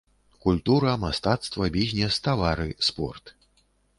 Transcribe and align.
Культура, 0.45 0.93
мастацтва, 1.01 1.69
бізнес, 1.77 2.19
тавары, 2.29 2.67
спорт. 2.89 3.35